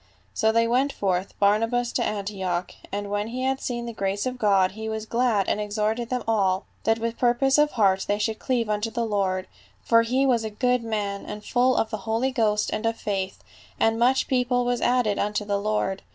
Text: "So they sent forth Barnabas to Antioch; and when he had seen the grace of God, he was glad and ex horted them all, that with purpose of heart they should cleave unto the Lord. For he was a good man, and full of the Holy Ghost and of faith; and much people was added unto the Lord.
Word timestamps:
"So 0.33 0.51
they 0.51 0.65
sent 0.67 0.91
forth 0.93 1.37
Barnabas 1.37 1.91
to 1.91 2.03
Antioch; 2.03 2.73
and 2.91 3.11
when 3.11 3.27
he 3.27 3.43
had 3.43 3.61
seen 3.61 3.85
the 3.85 3.93
grace 3.93 4.25
of 4.25 4.39
God, 4.39 4.71
he 4.71 4.89
was 4.89 5.05
glad 5.05 5.47
and 5.47 5.61
ex 5.61 5.75
horted 5.75 6.09
them 6.09 6.23
all, 6.27 6.65
that 6.85 6.97
with 6.97 7.19
purpose 7.19 7.59
of 7.59 7.73
heart 7.73 8.05
they 8.07 8.17
should 8.17 8.39
cleave 8.39 8.67
unto 8.67 8.89
the 8.89 9.05
Lord. 9.05 9.45
For 9.83 10.01
he 10.01 10.25
was 10.25 10.43
a 10.43 10.49
good 10.49 10.83
man, 10.83 11.23
and 11.27 11.45
full 11.45 11.75
of 11.77 11.91
the 11.91 11.97
Holy 12.09 12.31
Ghost 12.31 12.71
and 12.73 12.87
of 12.87 12.97
faith; 12.97 13.43
and 13.79 13.99
much 13.99 14.27
people 14.27 14.65
was 14.65 14.81
added 14.81 15.19
unto 15.19 15.45
the 15.45 15.59
Lord. 15.59 16.01